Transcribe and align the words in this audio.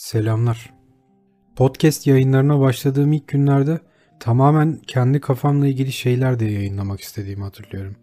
Selamlar. 0.00 0.74
Podcast 1.56 2.06
yayınlarına 2.06 2.60
başladığım 2.60 3.12
ilk 3.12 3.28
günlerde 3.28 3.80
tamamen 4.20 4.80
kendi 4.86 5.20
kafamla 5.20 5.66
ilgili 5.66 5.92
şeyler 5.92 6.40
de 6.40 6.44
yayınlamak 6.44 7.00
istediğimi 7.00 7.42
hatırlıyorum. 7.42 7.96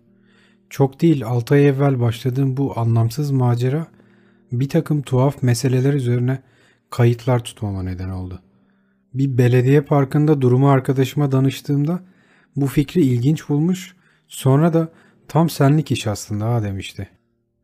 Çok 0.70 1.02
değil 1.02 1.25
6 1.25 1.54
ay 1.54 1.68
evvel 1.68 1.99
başladığım 1.99 2.57
bu 2.57 2.79
anlamsız 2.79 3.31
macera 3.31 3.88
bir 4.52 4.70
takım 4.70 5.02
tuhaf 5.02 5.44
meseleler 5.44 5.94
üzerine 5.94 6.39
kayıtlar 6.90 7.44
tutmama 7.44 7.83
neden 7.83 8.10
oldu. 8.10 8.42
Bir 9.14 9.38
belediye 9.38 9.82
parkında 9.82 10.42
durumu 10.42 10.70
arkadaşıma 10.70 11.32
danıştığımda 11.32 12.00
bu 12.56 12.68
fikri 12.68 13.02
ilginç 13.02 13.50
bulmuş 13.50 13.96
sonra 14.28 14.74
da 14.74 14.90
tam 15.28 15.50
senlik 15.50 15.92
iş 15.92 16.08
aslında 16.08 16.54
ha 16.54 16.64
demişti. 16.64 17.09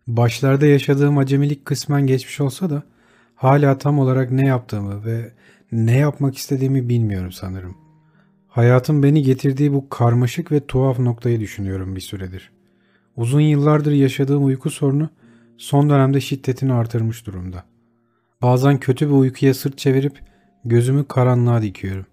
Başlarda 0.08 0.66
yaşadığım 0.66 1.18
acemilik 1.18 1.66
kısmen 1.66 2.08
geçmiş 2.08 2.42
olsa 2.42 2.70
da 2.70 2.93
hala 3.36 3.78
tam 3.78 4.00
olarak 4.00 4.32
ne 4.32 4.48
yaptığımı 4.48 5.06
ve 5.06 5.32
ne 5.72 5.98
yapmak 5.98 6.38
istediğimi 6.38 6.90
bilmiyorum 6.90 7.32
sanırım. 7.32 7.76
Hayatın 8.48 9.04
beni 9.04 9.24
getirdiği 9.24 9.74
bu 9.74 9.90
karmaşık 9.90 10.52
ve 10.52 10.68
tuhaf 10.68 11.00
noktayı 11.00 11.40
düşünüyorum 11.40 11.96
bir 11.96 12.02
süredir. 12.02 12.52
Uzun 13.16 13.42
yıllardır 13.42 13.92
yaşadığım 13.92 14.46
uyku 14.46 14.70
sorunu 14.70 15.10
son 15.58 15.90
dönemde 15.90 16.22
şiddetini 16.22 16.74
artırmış 16.74 17.26
durumda. 17.26 17.64
Bazen 18.42 18.80
kötü 18.80 19.08
bir 19.08 19.14
uykuya 19.14 19.54
sırt 19.54 19.78
çevirip 19.78 20.20
gözümü 20.66 21.08
karanlığa 21.08 21.62
dikiyorum. 21.62 22.06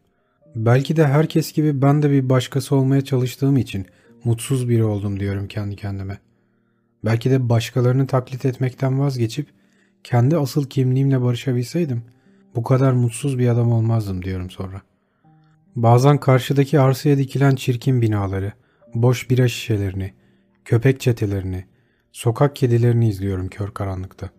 Belki 0.55 0.97
de 0.97 1.07
herkes 1.07 1.53
gibi 1.53 1.83
ben 1.83 2.03
de 2.03 2.11
bir 2.11 2.29
başkası 2.29 2.77
olmaya 2.77 3.05
çalıştığım 3.05 3.57
için 3.57 3.87
mutsuz 4.25 4.69
biri 4.69 4.85
oldum 4.85 5.21
diyorum 5.21 5.49
kendi 5.49 5.77
kendime. 5.77 6.19
Belki 7.05 7.31
de 7.31 7.49
başkalarını 7.49 8.07
taklit 8.07 8.45
etmekten 8.45 9.01
vazgeçip 9.01 9.47
kendi 10.05 10.37
asıl 10.37 10.65
kimliğimle 10.69 11.23
barışabilseydim 11.23 12.03
bu 12.55 12.63
kadar 12.63 12.93
mutsuz 12.93 13.39
bir 13.39 13.49
adam 13.49 13.73
olmazdım 13.73 14.23
diyorum 14.23 14.51
sonra. 14.51 14.83
Bazen 15.77 16.19
karşıdaki 16.19 16.81
arsaya 16.81 17.19
dikilen 17.19 17.55
çirkin 17.55 18.03
binaları, 18.03 18.53
boş 18.95 19.31
bira 19.31 19.49
şişelerini, 19.49 20.13
köpek 20.65 21.01
çetelerini, 21.01 21.65
sokak 22.13 22.57
kedilerini 22.57 23.09
izliyorum 23.09 23.49
kör 23.49 23.71
karanlıkta. 23.71 24.31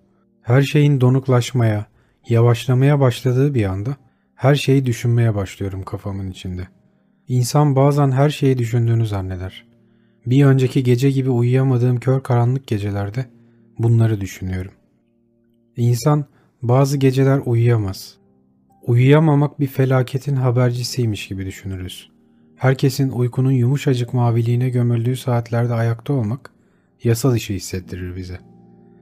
Her 0.41 0.61
şeyin 0.61 1.02
donuklaşmaya, 1.02 1.86
yavaşlamaya 2.30 2.99
başladığı 2.99 3.53
bir 3.53 3.66
anda 3.66 3.95
her 4.36 4.55
şeyi 4.55 4.86
düşünmeye 4.86 5.36
başlıyorum 5.36 5.83
kafamın 5.83 6.31
içinde. 6.31 6.67
İnsan 7.27 7.75
bazen 7.75 8.11
her 8.11 8.30
şeyi 8.30 8.58
düşündüğünü 8.58 9.08
zanneder. 9.08 9.66
Bir 10.25 10.45
önceki 10.45 10.83
gece 10.83 11.11
gibi 11.11 11.30
uyuyamadığım 11.30 11.99
kör 11.99 12.23
karanlık 12.23 12.67
gecelerde 12.67 13.25
bunları 13.80 14.21
düşünüyorum. 14.21 14.71
İnsan 15.81 16.25
bazı 16.61 16.97
geceler 16.97 17.41
uyuyamaz. 17.45 18.17
Uyuyamamak 18.81 19.59
bir 19.59 19.67
felaketin 19.67 20.35
habercisiymiş 20.35 21.27
gibi 21.27 21.45
düşünürüz. 21.45 22.11
Herkesin 22.55 23.09
uykunun 23.09 23.51
yumuşacık 23.51 24.13
maviliğine 24.13 24.69
gömüldüğü 24.69 25.15
saatlerde 25.15 25.73
ayakta 25.73 26.13
olmak 26.13 26.52
yasa 27.03 27.31
dışı 27.31 27.53
hissettirir 27.53 28.15
bize. 28.15 28.39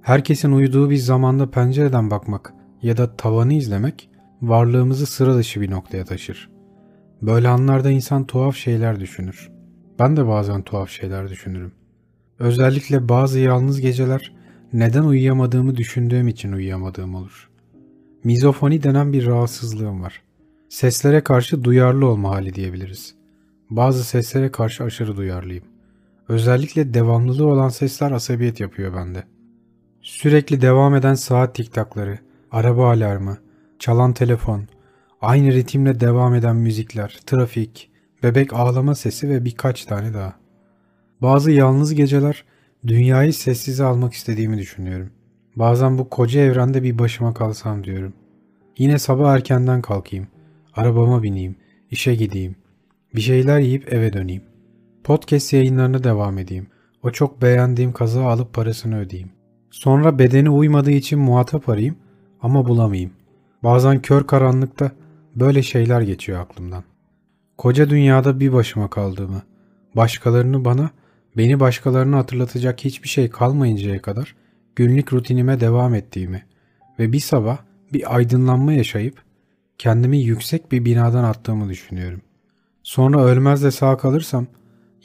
Herkesin 0.02 0.52
uyuduğu 0.52 0.89
bir 0.89 0.97
zamanda 0.97 1.52
pencereden 1.52 2.11
bakmak 2.11 2.53
ya 2.81 2.97
da 2.97 3.16
tavanı 3.16 3.53
izlemek 3.53 4.09
varlığımızı 4.41 5.05
sıra 5.05 5.38
dışı 5.38 5.61
bir 5.61 5.72
noktaya 5.72 6.05
taşır. 6.05 6.50
Böyle 7.22 7.47
anlarda 7.47 7.91
insan 7.91 8.25
tuhaf 8.25 8.55
şeyler 8.55 9.00
düşünür. 9.00 9.52
Ben 10.00 10.17
de 10.17 10.27
bazen 10.27 10.61
tuhaf 10.61 10.89
şeyler 10.89 11.30
düşünürüm. 11.30 11.72
Özellikle 12.39 13.09
bazı 13.09 13.39
yalnız 13.39 13.81
geceler 13.81 14.39
neden 14.73 15.03
uyuyamadığımı 15.03 15.75
düşündüğüm 15.75 16.28
için 16.28 16.52
uyuyamadığım 16.52 17.16
olur. 17.16 17.50
Mizofoni 18.23 18.84
denen 18.84 19.14
bir 19.14 19.25
rahatsızlığım 19.25 20.02
var. 20.02 20.22
Seslere 20.70 21.22
karşı 21.22 21.64
duyarlı 21.64 22.06
olma 22.06 22.30
hali 22.30 22.53
diyebiliriz. 22.53 23.16
Bazı 23.70 24.03
seslere 24.03 24.52
karşı 24.52 24.84
aşırı 24.84 25.17
duyarlıyım. 25.17 25.64
Özellikle 26.28 26.94
devamlılığı 26.94 27.47
olan 27.47 27.69
sesler 27.69 28.12
asabiyet 28.12 28.59
yapıyor 28.59 28.94
bende. 28.94 29.24
Sürekli 30.02 30.62
devam 30.62 30.96
eden 30.96 31.13
saat 31.13 31.56
tiktakları, 31.56 32.19
araba 32.51 32.91
alarmı, 32.91 33.38
çalan 33.80 34.13
telefon, 34.13 34.68
aynı 35.22 35.53
ritimle 35.53 36.00
devam 36.00 36.36
eden 36.36 36.56
müzikler, 36.56 37.19
trafik, 37.25 37.91
bebek 38.24 38.53
ağlama 38.53 38.96
sesi 38.96 39.30
ve 39.30 39.46
birkaç 39.46 39.86
tane 39.86 40.13
daha. 40.13 40.34
Bazı 41.22 41.51
yalnız 41.51 41.94
geceler 41.94 42.44
dünyayı 42.88 43.34
sessize 43.34 43.84
almak 43.84 44.13
istediğimi 44.13 44.57
düşünüyorum. 44.57 45.09
Bazen 45.56 45.97
bu 45.97 46.09
koca 46.09 46.41
evrende 46.41 46.84
bir 46.84 47.00
başıma 47.00 47.34
kalsam 47.34 47.84
diyorum. 47.84 48.13
Yine 48.78 49.00
sabah 49.00 49.34
erkenden 49.34 49.81
kalkayım, 49.81 50.28
arabama 50.73 51.23
bineyim, 51.23 51.56
işe 51.91 52.16
gideyim, 52.16 52.56
bir 53.16 53.22
şeyler 53.22 53.59
yiyip 53.59 53.94
eve 53.94 54.13
döneyim. 54.13 54.44
Podcast 55.03 55.53
yayınlarına 55.53 56.03
devam 56.03 56.38
edeyim. 56.38 56.68
O 57.03 57.12
çok 57.12 57.41
beğendiğim 57.41 57.94
kazağı 57.94 58.25
alıp 58.25 58.53
parasını 58.53 59.00
ödeyeyim. 59.00 59.31
Sonra 59.72 60.19
bedeni 60.19 60.50
uymadığı 60.50 60.91
için 60.91 61.19
muhatap 61.19 61.69
arayayım 61.69 61.95
ama 62.41 62.68
bulamayayım. 62.68 63.12
Bazen 63.63 64.01
kör 64.01 64.28
karanlıkta 64.28 64.91
böyle 65.35 65.63
şeyler 65.63 66.01
geçiyor 66.01 66.39
aklımdan. 66.39 66.84
Koca 67.57 67.89
dünyada 67.89 68.39
bir 68.39 68.53
başıma 68.53 68.89
kaldığımı, 68.89 69.41
başkalarını 69.95 70.66
bana, 70.66 70.89
beni 71.38 71.59
başkalarına 71.59 72.17
hatırlatacak 72.17 72.85
hiçbir 72.85 73.09
şey 73.09 73.29
kalmayıncaya 73.29 74.01
kadar 74.01 74.35
günlük 74.75 75.13
rutinime 75.13 75.59
devam 75.59 75.95
ettiğimi 75.95 76.44
ve 77.00 77.13
bir 77.13 77.19
sabah 77.19 77.57
bir 77.94 78.16
aydınlanma 78.16 78.73
yaşayıp 78.73 79.23
kendimi 79.78 80.18
yüksek 80.18 80.72
bir 80.72 80.85
binadan 80.85 81.23
attığımı 81.23 81.69
düşünüyorum. 81.69 82.22
Sonra 82.84 83.23
ölmez 83.23 83.63
de 83.63 83.72
sağ 83.72 83.97
kalırsam, 83.97 84.47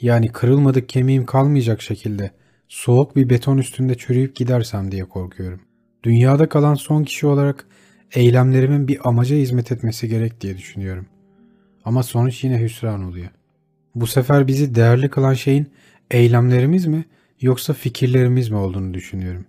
yani 0.01 0.27
kırılmadık 0.27 0.89
kemiğim 0.89 1.25
kalmayacak 1.25 1.81
şekilde 1.81 2.31
soğuk 2.67 3.15
bir 3.15 3.29
beton 3.29 3.57
üstünde 3.57 3.95
çürüyüp 3.95 4.35
gidersem 4.35 4.91
diye 4.91 5.05
korkuyorum. 5.05 5.61
Dünyada 6.03 6.49
kalan 6.49 6.75
son 6.75 7.03
kişi 7.03 7.27
olarak 7.27 7.65
eylemlerimin 8.15 8.87
bir 8.87 9.09
amaca 9.09 9.35
hizmet 9.35 9.71
etmesi 9.71 10.07
gerek 10.07 10.41
diye 10.41 10.57
düşünüyorum. 10.57 11.05
Ama 11.85 12.03
sonuç 12.03 12.43
yine 12.43 12.61
hüsran 12.61 13.03
oluyor. 13.03 13.29
Bu 13.95 14.07
sefer 14.07 14.47
bizi 14.47 14.75
değerli 14.75 15.09
kılan 15.09 15.33
şeyin 15.33 15.67
eylemlerimiz 16.11 16.85
mi 16.85 17.05
yoksa 17.41 17.73
fikirlerimiz 17.73 18.49
mi 18.49 18.57
olduğunu 18.57 18.93
düşünüyorum. 18.93 19.45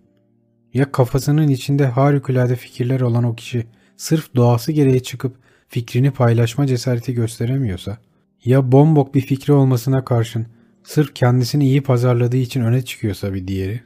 Ya 0.75 0.93
kafasının 0.93 1.49
içinde 1.49 1.87
harikulade 1.87 2.57
fikirler 2.57 3.01
olan 3.01 3.25
o 3.25 3.35
kişi 3.35 3.67
sırf 3.97 4.35
doğası 4.35 4.73
gereği 4.73 5.03
çıkıp 5.03 5.37
fikrini 5.69 6.11
paylaşma 6.11 6.67
cesareti 6.67 7.15
gösteremiyorsa, 7.15 7.99
ya 8.45 8.73
bombok 8.73 9.15
bir 9.15 9.21
fikri 9.21 9.53
olmasına 9.53 10.05
karşın 10.05 10.47
sırf 10.85 11.15
kendisini 11.15 11.65
iyi 11.65 11.83
pazarladığı 11.83 12.37
için 12.37 12.61
öne 12.61 12.83
çıkıyorsa 12.83 13.35
bir 13.35 13.49
diğeri. 13.49 13.81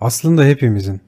Aslında 0.00 0.44
hepimizin 0.44 1.00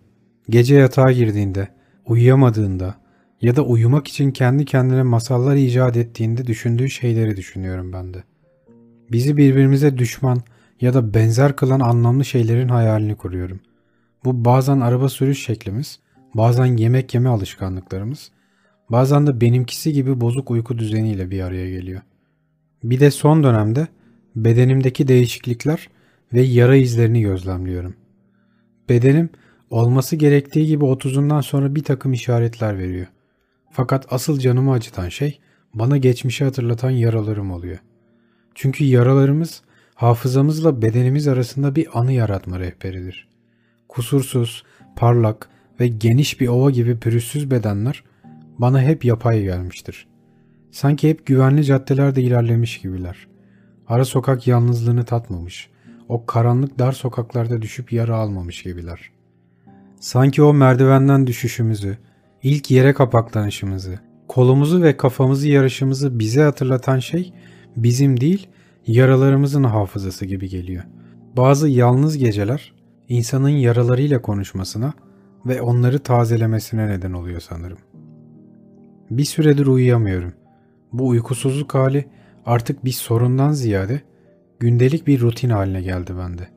gece 0.48 0.74
yatağa 0.74 1.12
girdiğinde, 1.12 1.68
uyuyamadığında 2.06 2.94
ya 3.42 3.56
da 3.56 3.62
uyumak 3.62 4.08
için 4.08 4.30
kendi 4.30 4.64
kendine 4.64 5.02
masallar 5.02 5.56
icat 5.56 5.96
ettiğinde 5.96 6.46
düşündüğü 6.46 6.90
şeyleri 6.90 7.36
düşünüyorum 7.36 7.92
ben 7.92 8.14
de. 8.14 8.24
Bizi 9.12 9.36
birbirimize 9.36 9.98
düşman 9.98 10.42
ya 10.80 10.94
da 10.94 11.14
benzer 11.14 11.56
kılan 11.56 11.80
anlamlı 11.80 12.24
şeylerin 12.24 12.68
hayalini 12.68 13.14
kuruyorum. 13.14 13.60
Bu 14.24 14.44
bazen 14.44 14.80
araba 14.80 15.08
sürüş 15.08 15.44
şeklimiz, 15.44 15.98
bazen 16.34 16.76
yemek 16.76 17.14
yeme 17.14 17.28
alışkanlıklarımız, 17.28 18.30
bazen 18.90 19.26
de 19.26 19.40
benimkisi 19.40 19.92
gibi 19.92 20.20
bozuk 20.20 20.50
uyku 20.50 20.78
düzeniyle 20.78 21.30
bir 21.30 21.40
araya 21.40 21.70
geliyor. 21.70 22.00
Bir 22.84 23.00
de 23.00 23.10
son 23.10 23.42
dönemde 23.42 23.88
bedenimdeki 24.36 25.08
değişiklikler 25.08 25.88
ve 26.32 26.42
yara 26.42 26.76
izlerini 26.76 27.22
gözlemliyorum. 27.22 27.94
Bedenim 28.88 29.30
olması 29.70 30.16
gerektiği 30.16 30.66
gibi 30.66 30.84
30'undan 30.84 31.42
sonra 31.42 31.74
bir 31.74 31.84
takım 31.84 32.12
işaretler 32.12 32.78
veriyor. 32.78 33.06
Fakat 33.70 34.06
asıl 34.10 34.38
canımı 34.38 34.72
acıtan 34.72 35.08
şey 35.08 35.40
bana 35.74 35.96
geçmişi 35.96 36.44
hatırlatan 36.44 36.90
yaralarım 36.90 37.50
oluyor. 37.50 37.78
Çünkü 38.54 38.84
yaralarımız 38.84 39.62
hafızamızla 39.94 40.82
bedenimiz 40.82 41.28
arasında 41.28 41.76
bir 41.76 41.98
anı 41.98 42.12
yaratma 42.12 42.60
rehberidir. 42.60 43.28
Kusursuz, 43.88 44.64
parlak 44.96 45.48
ve 45.80 45.86
geniş 45.86 46.40
bir 46.40 46.48
ova 46.48 46.70
gibi 46.70 46.98
pürüzsüz 46.98 47.50
bedenler 47.50 48.04
bana 48.58 48.82
hep 48.82 49.04
yapay 49.04 49.42
gelmiştir. 49.42 50.06
Sanki 50.70 51.08
hep 51.08 51.26
güvenli 51.26 51.64
caddelerde 51.64 52.22
ilerlemiş 52.22 52.80
gibiler. 52.80 53.26
Ara 53.88 54.04
sokak 54.04 54.46
yalnızlığını 54.46 55.04
tatmamış, 55.04 55.70
o 56.08 56.26
karanlık 56.26 56.78
dar 56.78 56.92
sokaklarda 56.92 57.62
düşüp 57.62 57.92
yara 57.92 58.16
almamış 58.16 58.62
gibiler. 58.62 59.10
Sanki 60.00 60.42
o 60.42 60.54
merdivenden 60.54 61.26
düşüşümüzü, 61.26 61.98
ilk 62.42 62.70
yere 62.70 62.94
kapaklanışımızı, 62.94 63.98
kolumuzu 64.28 64.82
ve 64.82 64.96
kafamızı 64.96 65.48
yarışımızı 65.48 66.18
bize 66.18 66.42
hatırlatan 66.42 66.98
şey 66.98 67.32
bizim 67.76 68.20
değil, 68.20 68.48
yaralarımızın 68.86 69.64
hafızası 69.64 70.26
gibi 70.26 70.48
geliyor. 70.48 70.84
Bazı 71.36 71.68
yalnız 71.68 72.18
geceler 72.18 72.72
insanın 73.08 73.48
yaralarıyla 73.48 74.22
konuşmasına 74.22 74.92
ve 75.46 75.62
onları 75.62 75.98
tazelemesine 75.98 76.88
neden 76.88 77.12
oluyor 77.12 77.40
sanırım. 77.40 77.78
Bir 79.10 79.24
süredir 79.24 79.66
uyuyamıyorum. 79.66 80.32
Bu 80.92 81.08
uykusuzluk 81.08 81.74
hali 81.74 82.04
artık 82.46 82.84
bir 82.84 82.92
sorundan 82.92 83.52
ziyade 83.52 84.00
gündelik 84.60 85.06
bir 85.06 85.20
rutin 85.20 85.50
haline 85.50 85.82
geldi 85.82 86.12
bende. 86.18 86.48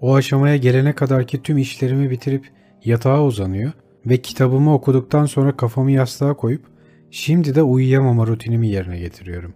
O 0.00 0.14
aşamaya 0.14 0.56
gelene 0.56 0.94
kadar 0.94 1.26
ki 1.26 1.42
tüm 1.42 1.58
işlerimi 1.58 2.10
bitirip 2.10 2.50
yatağa 2.84 3.24
uzanıyor 3.24 3.72
ve 4.06 4.16
kitabımı 4.16 4.74
okuduktan 4.74 5.26
sonra 5.26 5.56
kafamı 5.56 5.90
yastığa 5.90 6.34
koyup 6.34 6.62
şimdi 7.10 7.54
de 7.54 7.62
uyuyamama 7.62 8.26
rutinimi 8.26 8.68
yerine 8.68 8.98
getiriyorum. 8.98 9.54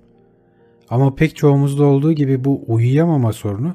Ama 0.93 1.15
pek 1.15 1.37
çoğumuzda 1.37 1.85
olduğu 1.85 2.13
gibi 2.13 2.45
bu 2.45 2.65
uyuyamama 2.67 3.33
sorunu 3.33 3.75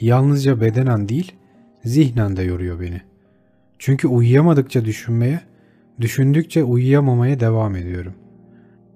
yalnızca 0.00 0.60
bedenen 0.60 1.08
değil, 1.08 1.32
zihnen 1.84 2.36
de 2.36 2.42
yoruyor 2.42 2.80
beni. 2.80 3.00
Çünkü 3.78 4.08
uyuyamadıkça 4.08 4.84
düşünmeye, 4.84 5.40
düşündükçe 6.00 6.64
uyuyamamaya 6.64 7.40
devam 7.40 7.76
ediyorum. 7.76 8.14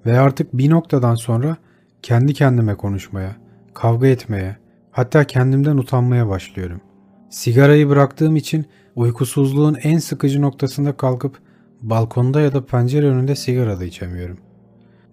Ve 0.06 0.20
artık 0.20 0.52
bir 0.52 0.70
noktadan 0.70 1.14
sonra 1.14 1.56
kendi 2.02 2.34
kendime 2.34 2.74
konuşmaya, 2.74 3.36
kavga 3.74 4.06
etmeye, 4.06 4.56
hatta 4.90 5.24
kendimden 5.24 5.76
utanmaya 5.76 6.28
başlıyorum. 6.28 6.80
Sigarayı 7.28 7.88
bıraktığım 7.88 8.36
için 8.36 8.66
uykusuzluğun 8.96 9.76
en 9.82 9.98
sıkıcı 9.98 10.42
noktasında 10.42 10.96
kalkıp 10.96 11.38
balkonda 11.82 12.40
ya 12.40 12.52
da 12.52 12.66
pencere 12.66 13.06
önünde 13.06 13.36
sigara 13.36 13.80
da 13.80 13.84
içemiyorum. 13.84 14.38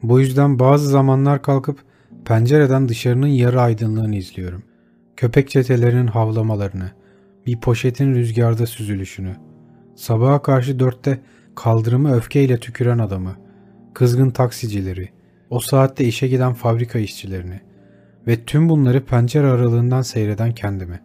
Bu 0.03 0.19
yüzden 0.19 0.59
bazı 0.59 0.87
zamanlar 0.87 1.41
kalkıp 1.41 1.86
pencereden 2.27 2.89
dışarının 2.89 3.27
yarı 3.27 3.61
aydınlığını 3.61 4.15
izliyorum. 4.15 4.63
Köpek 5.17 5.49
çetelerinin 5.49 6.07
havlamalarını, 6.07 6.91
bir 7.45 7.59
poşetin 7.59 8.15
rüzgarda 8.15 8.65
süzülüşünü, 8.65 9.35
sabaha 9.95 10.41
karşı 10.41 10.79
dörtte 10.79 11.19
kaldırımı 11.55 12.15
öfkeyle 12.15 12.59
tüküren 12.59 12.99
adamı, 12.99 13.35
kızgın 13.93 14.29
taksicileri, 14.29 15.09
o 15.49 15.59
saatte 15.59 16.05
işe 16.05 16.27
giden 16.27 16.53
fabrika 16.53 16.99
işçilerini 16.99 17.61
ve 18.27 18.45
tüm 18.45 18.69
bunları 18.69 19.05
pencere 19.05 19.47
aralığından 19.47 20.01
seyreden 20.01 20.51
kendimi. 20.51 20.99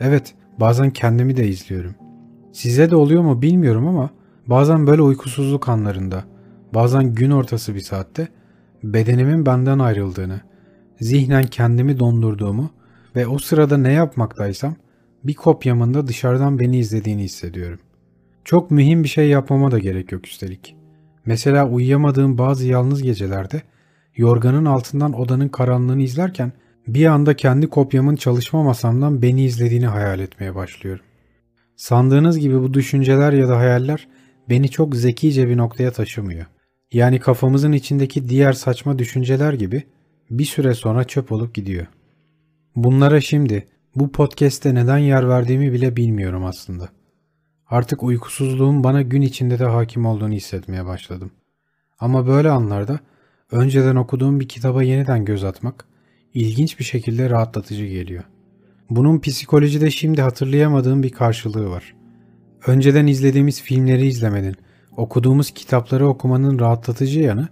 Evet, 0.00 0.34
bazen 0.60 0.90
kendimi 0.90 1.36
de 1.36 1.48
izliyorum. 1.48 1.94
Size 2.52 2.90
de 2.90 2.96
oluyor 2.96 3.22
mu 3.22 3.42
bilmiyorum 3.42 3.86
ama 3.86 4.10
bazen 4.46 4.86
böyle 4.86 5.02
uykusuzluk 5.02 5.68
anlarında, 5.68 6.24
bazen 6.74 7.14
gün 7.14 7.30
ortası 7.30 7.74
bir 7.74 7.80
saatte 7.80 8.28
bedenimin 8.82 9.46
benden 9.46 9.78
ayrıldığını, 9.78 10.49
zihnen 11.00 11.44
kendimi 11.44 11.98
dondurduğumu 11.98 12.70
ve 13.16 13.26
o 13.26 13.38
sırada 13.38 13.76
ne 13.76 13.92
yapmaktaysam 13.92 14.76
bir 15.24 15.34
kopyamın 15.34 15.94
da 15.94 16.06
dışarıdan 16.06 16.58
beni 16.58 16.78
izlediğini 16.78 17.22
hissediyorum. 17.22 17.78
Çok 18.44 18.70
mühim 18.70 19.04
bir 19.04 19.08
şey 19.08 19.28
yapmama 19.28 19.70
da 19.70 19.78
gerek 19.78 20.12
yok 20.12 20.26
üstelik. 20.26 20.76
Mesela 21.26 21.68
uyuyamadığım 21.68 22.38
bazı 22.38 22.66
yalnız 22.66 23.02
gecelerde 23.02 23.62
yorganın 24.16 24.64
altından 24.64 25.12
odanın 25.12 25.48
karanlığını 25.48 26.02
izlerken 26.02 26.52
bir 26.86 27.06
anda 27.06 27.36
kendi 27.36 27.66
kopyamın 27.66 28.16
çalışma 28.16 28.62
masamdan 28.62 29.22
beni 29.22 29.44
izlediğini 29.44 29.86
hayal 29.86 30.20
etmeye 30.20 30.54
başlıyorum. 30.54 31.04
Sandığınız 31.76 32.38
gibi 32.38 32.62
bu 32.62 32.74
düşünceler 32.74 33.32
ya 33.32 33.48
da 33.48 33.56
hayaller 33.56 34.08
beni 34.48 34.70
çok 34.70 34.96
zekice 34.96 35.48
bir 35.48 35.56
noktaya 35.56 35.90
taşımıyor. 35.92 36.46
Yani 36.92 37.20
kafamızın 37.20 37.72
içindeki 37.72 38.28
diğer 38.28 38.52
saçma 38.52 38.98
düşünceler 38.98 39.52
gibi 39.52 39.82
bir 40.30 40.44
süre 40.44 40.74
sonra 40.74 41.04
çöp 41.04 41.32
olup 41.32 41.54
gidiyor. 41.54 41.86
Bunlara 42.76 43.20
şimdi 43.20 43.68
bu 43.96 44.12
podcast'te 44.12 44.74
neden 44.74 44.98
yer 44.98 45.28
verdiğimi 45.28 45.72
bile 45.72 45.96
bilmiyorum 45.96 46.44
aslında. 46.44 46.88
Artık 47.66 48.02
uykusuzluğun 48.02 48.84
bana 48.84 49.02
gün 49.02 49.22
içinde 49.22 49.58
de 49.58 49.64
hakim 49.64 50.06
olduğunu 50.06 50.32
hissetmeye 50.32 50.86
başladım. 50.86 51.30
Ama 52.00 52.26
böyle 52.26 52.50
anlarda 52.50 53.00
önceden 53.50 53.96
okuduğum 53.96 54.40
bir 54.40 54.48
kitaba 54.48 54.82
yeniden 54.82 55.24
göz 55.24 55.44
atmak 55.44 55.84
ilginç 56.34 56.78
bir 56.78 56.84
şekilde 56.84 57.30
rahatlatıcı 57.30 57.86
geliyor. 57.86 58.24
Bunun 58.90 59.20
psikolojide 59.20 59.90
şimdi 59.90 60.22
hatırlayamadığım 60.22 61.02
bir 61.02 61.10
karşılığı 61.10 61.70
var. 61.70 61.94
Önceden 62.66 63.06
izlediğimiz 63.06 63.62
filmleri 63.62 64.06
izlemenin, 64.06 64.56
okuduğumuz 64.96 65.50
kitapları 65.50 66.08
okumanın 66.08 66.58
rahatlatıcı 66.58 67.20
yanı 67.20 67.48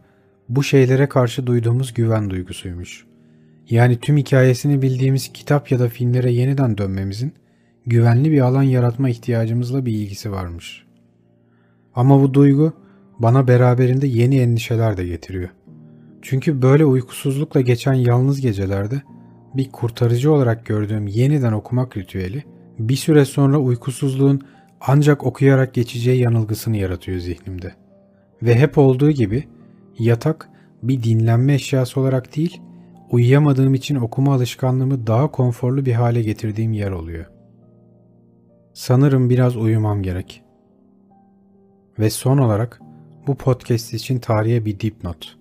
bu 0.48 0.62
şeylere 0.62 1.08
karşı 1.08 1.46
duyduğumuz 1.46 1.94
güven 1.94 2.30
duygusuymuş. 2.30 3.06
Yani 3.70 4.00
tüm 4.00 4.16
hikayesini 4.16 4.82
bildiğimiz 4.82 5.32
kitap 5.32 5.70
ya 5.70 5.78
da 5.78 5.88
filmlere 5.88 6.32
yeniden 6.32 6.78
dönmemizin 6.78 7.32
güvenli 7.86 8.32
bir 8.32 8.40
alan 8.40 8.62
yaratma 8.62 9.08
ihtiyacımızla 9.08 9.86
bir 9.86 9.92
ilgisi 9.92 10.32
varmış. 10.32 10.84
Ama 11.94 12.22
bu 12.22 12.34
duygu 12.34 12.72
bana 13.18 13.48
beraberinde 13.48 14.06
yeni 14.06 14.38
endişeler 14.38 14.96
de 14.96 15.06
getiriyor. 15.06 15.48
Çünkü 16.22 16.62
böyle 16.62 16.84
uykusuzlukla 16.84 17.60
geçen 17.60 17.94
yalnız 17.94 18.40
gecelerde 18.40 19.02
bir 19.54 19.70
kurtarıcı 19.70 20.32
olarak 20.32 20.66
gördüğüm 20.66 21.06
yeniden 21.06 21.52
okumak 21.52 21.96
ritüeli 21.96 22.44
bir 22.78 22.96
süre 22.96 23.24
sonra 23.24 23.58
uykusuzluğun 23.58 24.40
ancak 24.80 25.24
okuyarak 25.24 25.74
geçeceği 25.74 26.20
yanılgısını 26.20 26.76
yaratıyor 26.76 27.18
zihnimde. 27.18 27.74
Ve 28.42 28.54
hep 28.54 28.78
olduğu 28.78 29.10
gibi 29.10 29.44
yatak 29.98 30.50
bir 30.82 31.02
dinlenme 31.02 31.54
eşyası 31.54 32.00
olarak 32.00 32.36
değil, 32.36 32.60
uyuyamadığım 33.10 33.74
için 33.74 33.96
okuma 33.96 34.34
alışkanlığımı 34.34 35.06
daha 35.06 35.30
konforlu 35.30 35.86
bir 35.86 35.92
hale 35.92 36.22
getirdiğim 36.22 36.72
yer 36.72 36.90
oluyor. 36.90 37.26
Sanırım 38.74 39.30
biraz 39.30 39.56
uyumam 39.56 40.02
gerek. 40.02 40.44
Ve 41.98 42.10
son 42.10 42.38
olarak 42.38 42.80
bu 43.26 43.34
podcast 43.34 43.94
için 43.94 44.18
tarihe 44.18 44.64
bir 44.64 44.80
dipnot. 44.80 45.38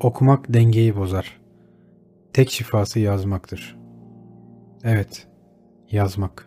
Okumak 0.00 0.54
dengeyi 0.54 0.96
bozar. 0.96 1.40
Tek 2.32 2.50
şifası 2.50 3.00
yazmaktır. 3.00 3.78
Evet, 4.84 5.26
yazmak. 5.90 6.45